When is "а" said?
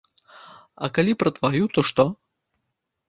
0.87-0.89